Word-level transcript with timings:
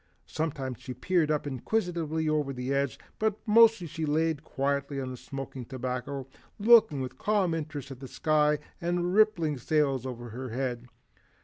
Sometimes 0.25 0.79
she 0.81 0.95
peered 0.95 1.29
up 1.29 1.45
inquisitively 1.45 2.27
over 2.27 2.53
the 2.53 2.73
edge, 2.73 2.97
but 3.19 3.37
mostly 3.47 3.85
she 3.85 4.03
lay 4.03 4.33
quietly 4.33 4.99
on 4.99 5.11
the 5.11 5.15
smoking 5.15 5.63
tobacco, 5.63 6.25
looking 6.57 7.01
with 7.01 7.19
calm 7.19 7.53
interest 7.53 7.91
at 7.91 7.99
the 7.99 8.07
sky 8.07 8.57
and 8.81 8.97
the 8.97 9.03
rippling 9.03 9.59
sails 9.59 10.03
over 10.03 10.29
her 10.29 10.49
head. 10.49 10.87